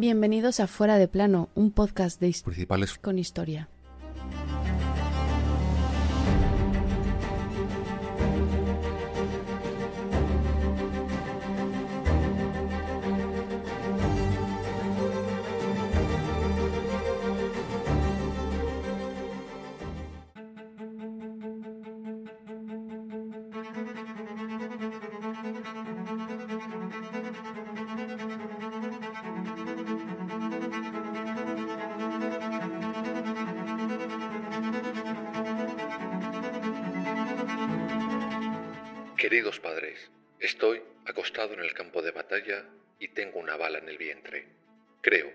[0.00, 3.68] Bienvenidos a Fuera de Plano, un podcast de principales con historia.
[39.28, 40.10] Queridos padres,
[40.40, 42.64] estoy acostado en el campo de batalla
[42.98, 44.48] y tengo una bala en el vientre.
[45.02, 45.26] Creo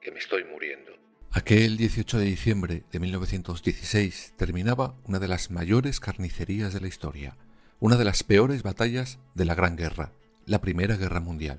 [0.00, 0.92] que me estoy muriendo.
[1.32, 7.36] Aquel 18 de diciembre de 1916 terminaba una de las mayores carnicerías de la historia,
[7.80, 10.12] una de las peores batallas de la Gran Guerra,
[10.46, 11.58] la Primera Guerra Mundial.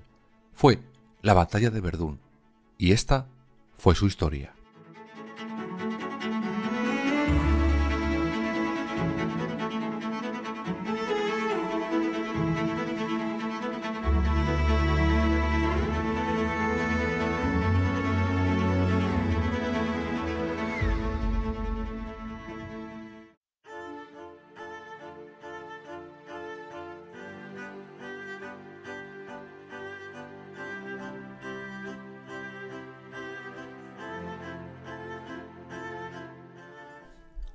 [0.54, 0.80] Fue
[1.22, 2.22] la batalla de Verdún,
[2.78, 3.28] y esta
[3.76, 4.54] fue su historia.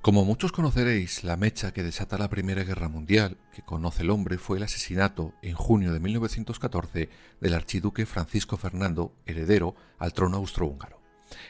[0.08, 4.38] Como muchos conoceréis, la mecha que desata la Primera Guerra Mundial que conoce el hombre
[4.38, 7.10] fue el asesinato en junio de 1914
[7.42, 10.98] del archiduque Francisco Fernando, heredero al trono austrohúngaro.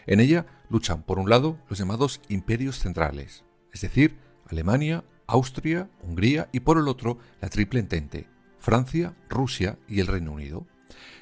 [0.08, 4.18] En ella luchan, por un lado, los llamados imperios centrales, es decir,
[4.50, 8.26] Alemania, Austria, Hungría y por el otro, la Triple Entente,
[8.58, 10.66] Francia, Rusia y el Reino Unido.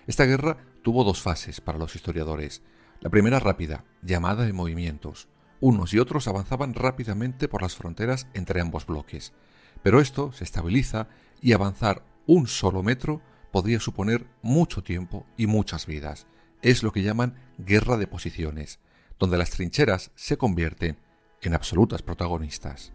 [0.06, 2.62] Esta guerra tuvo dos fases para los historiadores.
[3.00, 5.28] La primera rápida, llamada de movimientos,
[5.60, 9.32] unos y otros avanzaban rápidamente por las fronteras entre ambos bloques.
[9.82, 11.08] Pero esto se estabiliza
[11.40, 13.20] y avanzar un solo metro
[13.52, 16.26] podría suponer mucho tiempo y muchas vidas.
[16.62, 18.80] Es lo que llaman guerra de posiciones,
[19.18, 20.98] donde las trincheras se convierten
[21.40, 22.92] en absolutas protagonistas.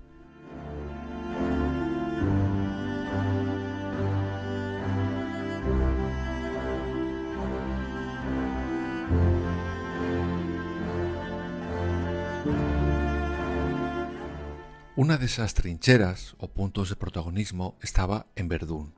[15.03, 18.93] Una de esas trincheras o puntos de protagonismo estaba en Verdún.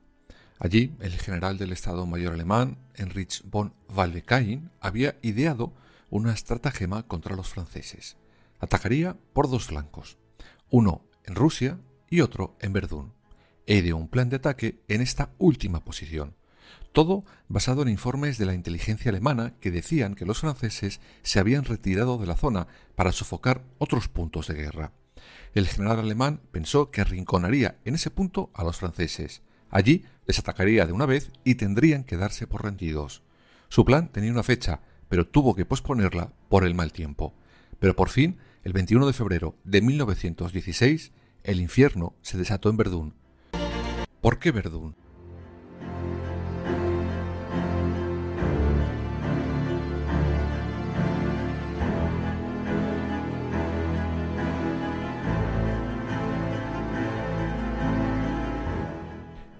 [0.58, 5.72] Allí, el general del Estado Mayor alemán, Heinrich von Waldeck-Kain, había ideado
[6.10, 8.18] una estratagema contra los franceses.
[8.60, 10.18] Atacaría por dos flancos,
[10.68, 13.14] uno en Rusia y otro en Verdún,
[13.64, 16.36] e ideó un plan de ataque en esta última posición.
[16.92, 21.64] Todo basado en informes de la inteligencia alemana que decían que los franceses se habían
[21.64, 24.92] retirado de la zona para sofocar otros puntos de guerra.
[25.54, 29.42] El general alemán pensó que arrinconaría en ese punto a los franceses.
[29.70, 33.22] Allí les atacaría de una vez y tendrían que darse por rendidos.
[33.68, 37.34] Su plan tenía una fecha, pero tuvo que posponerla por el mal tiempo.
[37.78, 41.12] Pero por fin, el 21 de febrero de 1916,
[41.42, 43.14] el infierno se desató en Verdún.
[44.20, 44.96] ¿Por qué Verdún?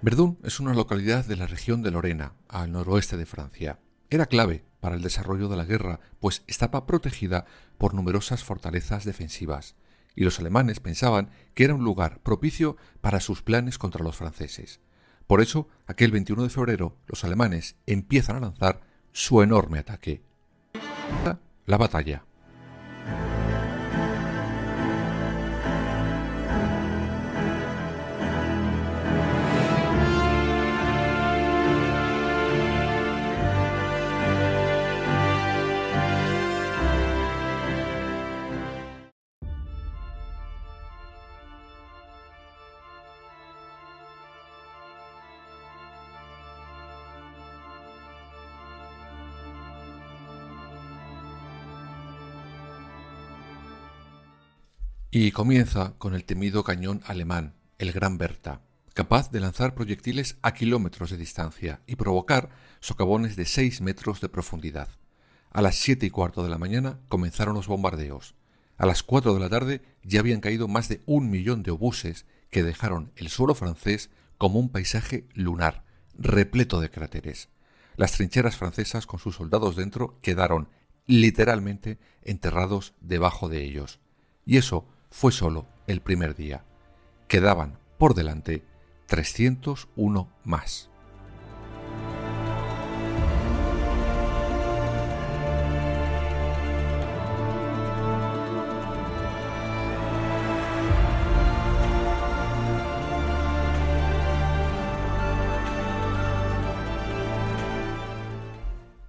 [0.04, 3.78] Verdún es una localidad de la región de Lorena, al noroeste de Francia.
[4.10, 7.47] Era clave para el desarrollo de la guerra, pues estaba protegida
[7.78, 9.76] por numerosas fortalezas defensivas,
[10.14, 14.81] y los alemanes pensaban que era un lugar propicio para sus planes contra los franceses.
[15.26, 18.82] Por eso, aquel 21 de febrero, los alemanes empiezan a lanzar
[19.12, 20.20] su enorme ataque.
[21.64, 22.26] La batalla.
[55.16, 58.62] Y comienza con el temido cañón alemán, el Gran Bertha,
[58.94, 62.50] capaz de lanzar proyectiles a kilómetros de distancia y provocar
[62.81, 64.88] socavones de 6 metros de profundidad.
[65.52, 68.34] A las siete y cuarto de la mañana comenzaron los bombardeos.
[68.76, 72.26] A las 4 de la tarde ya habían caído más de un millón de obuses
[72.50, 75.84] que dejaron el suelo francés como un paisaje lunar,
[76.19, 77.50] repleto de cráteres.
[77.94, 80.70] Las trincheras francesas con sus soldados dentro quedaron
[81.06, 84.00] literalmente enterrados debajo de ellos.
[84.44, 86.64] Y eso fue solo el primer día.
[87.28, 88.64] Quedaban por delante
[89.06, 90.90] 301 más.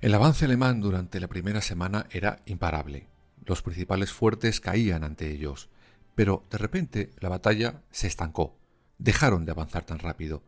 [0.01, 3.07] El avance alemán durante la primera semana era imparable.
[3.43, 5.71] Los principales fuertes caían ante ellos,
[6.15, 8.57] pero de repente la batalla se estancó.
[8.97, 10.43] Dejaron de avanzar tan rápido.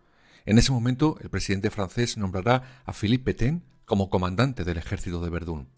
[0.45, 5.29] En ese momento el presidente francés nombrará a Philippe Pétain como comandante del ejército de
[5.29, 5.69] Verdún.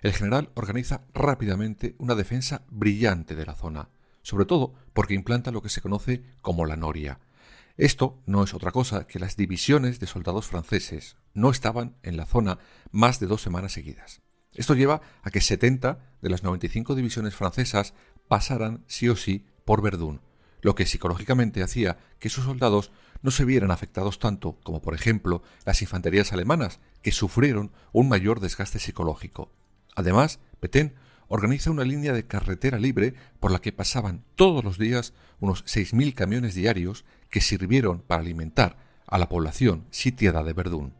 [0.00, 3.88] El general organiza rápidamente una defensa brillante de la zona,
[4.22, 7.18] sobre todo porque implanta lo que se conoce como la noria,
[7.76, 12.26] esto no es otra cosa que las divisiones de soldados franceses no estaban en la
[12.26, 12.58] zona
[12.90, 14.20] más de dos semanas seguidas.
[14.54, 17.94] Esto lleva a que 70 de las 95 divisiones francesas
[18.28, 20.20] pasaran sí o sí por Verdún,
[20.60, 22.90] lo que psicológicamente hacía que sus soldados
[23.22, 28.40] no se vieran afectados tanto como por ejemplo las infanterías alemanas, que sufrieron un mayor
[28.40, 29.50] desgaste psicológico.
[29.94, 30.94] Además, Petén
[31.28, 36.14] organiza una línea de carretera libre por la que pasaban todos los días unos 6.000
[36.14, 38.76] camiones diarios que sirvieron para alimentar
[39.06, 40.92] a la población sitiada de Verdún.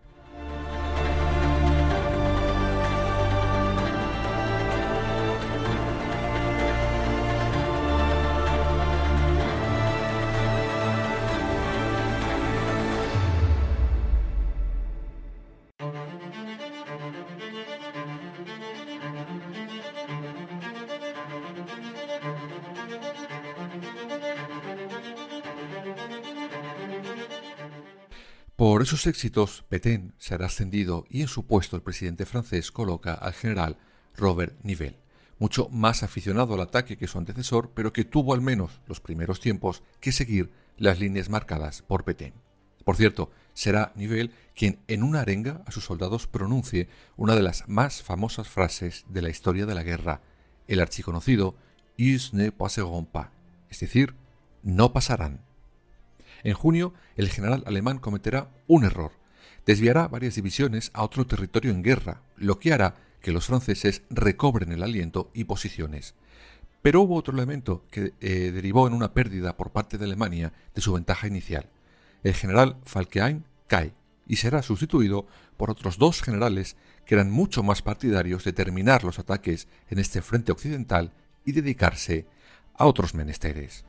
[28.62, 33.32] Por esos éxitos, Petain será ascendido y en su puesto el presidente francés coloca al
[33.32, 33.76] general
[34.14, 35.00] Robert Nivelle,
[35.40, 39.40] mucho más aficionado al ataque que su antecesor, pero que tuvo al menos los primeros
[39.40, 42.34] tiempos que seguir las líneas marcadas por Petain.
[42.84, 47.68] Por cierto, será Nivelle quien en una arenga a sus soldados pronuncie una de las
[47.68, 50.20] más famosas frases de la historia de la guerra,
[50.68, 51.56] el archiconocido
[51.96, 53.30] Ils ne passeront pas,
[53.70, 54.14] es decir,
[54.62, 55.40] no pasarán.
[56.44, 59.12] En junio, el general alemán cometerá un error.
[59.66, 64.72] Desviará varias divisiones a otro territorio en guerra, lo que hará que los franceses recobren
[64.72, 66.14] el aliento y posiciones.
[66.82, 70.80] Pero hubo otro elemento que eh, derivó en una pérdida por parte de Alemania de
[70.80, 71.70] su ventaja inicial.
[72.24, 73.94] El general Falkehayn cae
[74.26, 79.18] y será sustituido por otros dos generales que eran mucho más partidarios de terminar los
[79.18, 81.12] ataques en este frente occidental
[81.44, 82.26] y dedicarse
[82.74, 83.84] a otros menesteres.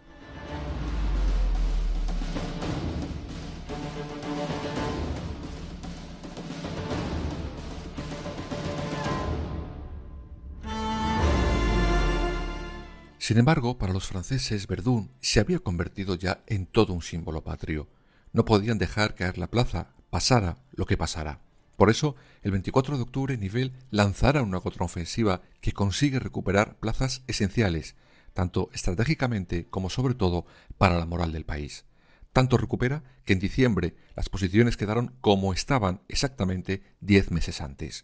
[13.24, 17.88] Sin embargo, para los franceses, Verdún se había convertido ya en todo un símbolo patrio.
[18.34, 21.40] No podían dejar caer la plaza, pasara lo que pasara.
[21.78, 27.96] Por eso, el 24 de octubre, Nivelle lanzará una contraofensiva que consigue recuperar plazas esenciales,
[28.34, 30.46] tanto estratégicamente como sobre todo
[30.78, 31.86] para la moral del país.
[32.34, 38.04] Tanto recupera que en diciembre las posiciones quedaron como estaban exactamente diez meses antes.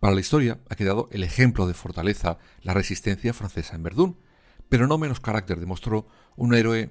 [0.00, 4.18] Para la historia ha quedado el ejemplo de fortaleza la resistencia francesa en Verdún,
[4.68, 6.06] pero no menos carácter demostró
[6.36, 6.90] un héroe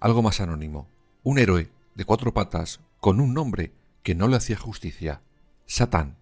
[0.00, 0.88] algo más anónimo,
[1.22, 3.72] un héroe de cuatro patas con un nombre
[4.02, 5.20] que no le hacía justicia,
[5.66, 6.16] Satán.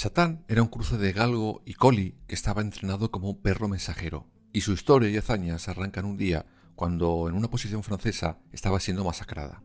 [0.00, 4.26] Satán era un cruce de galgo y coli que estaba entrenado como un perro mensajero,
[4.50, 9.04] y su historia y hazañas arrancan un día cuando en una posición francesa estaba siendo
[9.04, 9.62] masacrada.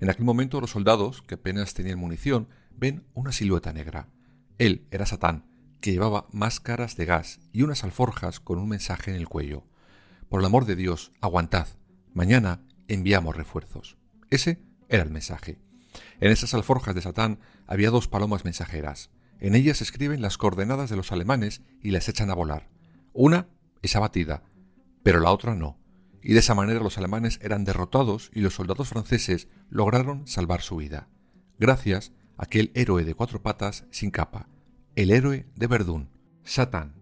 [0.00, 4.10] En aquel momento los soldados, que apenas tenían munición, ven una silueta negra.
[4.58, 5.46] Él era Satán,
[5.80, 9.64] que llevaba máscaras de gas y unas alforjas con un mensaje en el cuello.
[10.28, 11.66] Por el amor de Dios, aguantad.
[12.12, 13.96] Mañana enviamos refuerzos.
[14.28, 15.56] Ese era el mensaje.
[16.20, 19.08] En esas alforjas de Satán había dos palomas mensajeras.
[19.40, 22.68] En ellas escriben las coordenadas de los alemanes y las echan a volar.
[23.12, 23.48] Una
[23.82, 24.42] es abatida,
[25.02, 25.78] pero la otra no,
[26.22, 30.76] y de esa manera los alemanes eran derrotados y los soldados franceses lograron salvar su
[30.76, 31.08] vida,
[31.58, 34.48] gracias aquel héroe de cuatro patas sin capa,
[34.96, 36.10] el héroe de Verdún,
[36.44, 36.94] Satán.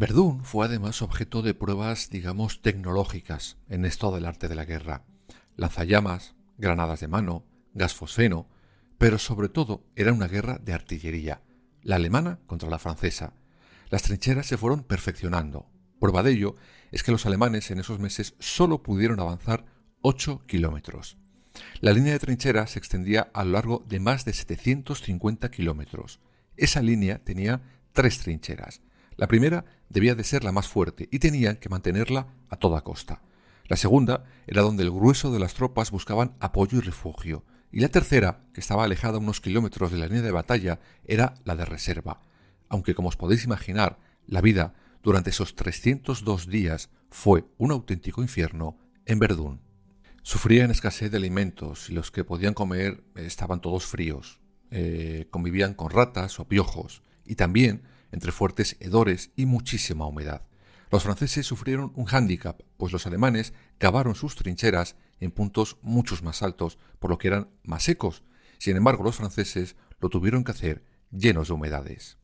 [0.00, 5.04] Verdún fue además objeto de pruebas, digamos, tecnológicas en esto del arte de la guerra.
[5.56, 8.48] Lanzallamas, granadas de mano, gas fosfeno,
[8.96, 11.42] pero sobre todo era una guerra de artillería,
[11.82, 13.34] la alemana contra la francesa.
[13.90, 15.66] Las trincheras se fueron perfeccionando.
[15.98, 16.56] Prueba de ello
[16.92, 19.66] es que los alemanes en esos meses solo pudieron avanzar
[20.00, 21.18] 8 kilómetros.
[21.82, 26.20] La línea de trincheras se extendía a lo largo de más de 750 kilómetros.
[26.56, 27.60] Esa línea tenía
[27.92, 28.80] tres trincheras,
[29.20, 33.20] la primera debía de ser la más fuerte y tenían que mantenerla a toda costa.
[33.66, 37.44] La segunda era donde el grueso de las tropas buscaban apoyo y refugio.
[37.70, 41.54] Y la tercera, que estaba alejada unos kilómetros de la línea de batalla, era la
[41.54, 42.22] de reserva.
[42.70, 44.72] Aunque como os podéis imaginar, la vida
[45.02, 49.60] durante esos 302 días fue un auténtico infierno en Verdún.
[50.22, 54.40] Sufrían escasez de alimentos y los que podían comer estaban todos fríos.
[54.70, 57.82] Eh, convivían con ratas o piojos y también
[58.12, 60.42] entre fuertes hedores y muchísima humedad.
[60.90, 66.42] Los franceses sufrieron un hándicap, pues los alemanes cavaron sus trincheras en puntos muchos más
[66.42, 68.24] altos, por lo que eran más secos.
[68.58, 72.18] Sin embargo, los franceses lo tuvieron que hacer llenos de humedades.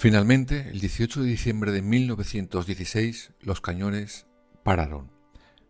[0.00, 4.26] Finalmente, el 18 de diciembre de 1916, los cañones
[4.62, 5.10] pararon.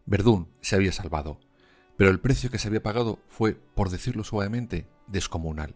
[0.06, 1.40] Verdún se había salvado,
[1.96, 5.74] pero el precio que se había pagado fue, por decirlo suavemente, descomunal.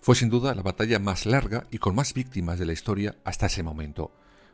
[0.00, 3.46] Fue sin duda la batalla más larga y con más víctimas de la historia hasta
[3.46, 4.12] ese momento,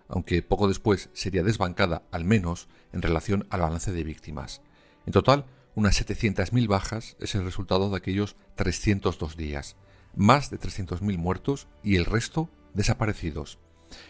[0.08, 4.60] aunque poco después sería desbancada, al menos, en relación al balance de víctimas.
[5.06, 9.76] En total, unas 700.000 bajas es el resultado de aquellos 302 días,
[10.14, 13.58] más de 300.000 muertos y el resto desaparecidos.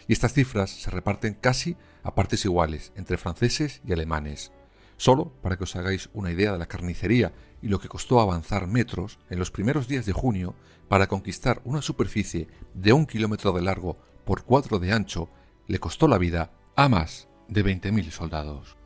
[0.07, 4.51] Y estas cifras se reparten casi a partes iguales entre franceses y alemanes.
[4.97, 8.67] Solo para que os hagáis una idea de la carnicería y lo que costó avanzar
[8.67, 10.55] metros en los primeros días de junio
[10.89, 15.29] para conquistar una superficie de un kilómetro de largo por cuatro de ancho,
[15.67, 18.78] le costó la vida a más de 20.000 soldados.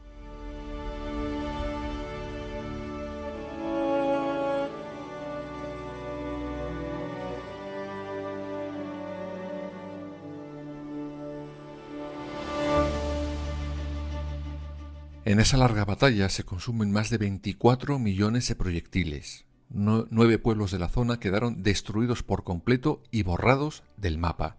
[15.25, 19.45] En esa larga batalla se consumen más de 24 millones de proyectiles.
[19.69, 24.57] nueve pueblos de la zona quedaron destruidos por completo y borrados del mapa.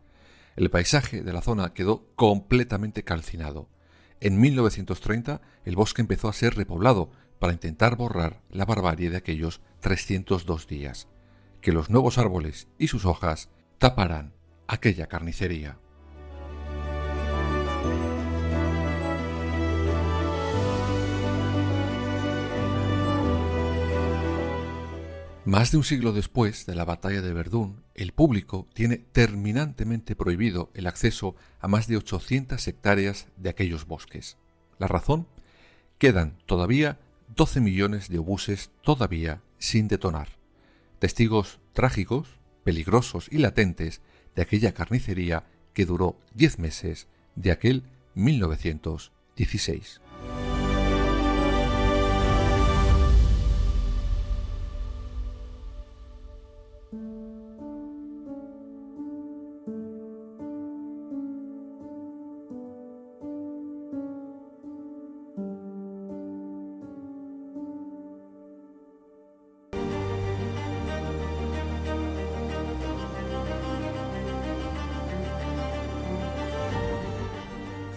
[0.56, 3.68] El paisaje de la zona quedó completamente calcinado.
[4.20, 9.60] En 1930 el bosque empezó a ser repoblado para intentar borrar la barbarie de aquellos
[9.80, 11.08] 302 días.
[11.60, 14.32] Que los nuevos árboles y sus hojas taparán
[14.66, 15.78] aquella carnicería.
[25.46, 30.70] Más de un siglo después de la batalla de Verdún, el público tiene terminantemente prohibido
[30.72, 34.38] el acceso a más de 800 hectáreas de aquellos bosques.
[34.78, 35.28] ¿La razón?
[35.98, 36.98] Quedan todavía
[37.36, 40.28] 12 millones de obuses todavía sin detonar.
[40.98, 44.00] Testigos trágicos, peligrosos y latentes
[44.34, 47.82] de aquella carnicería que duró 10 meses de aquel
[48.14, 50.00] 1916.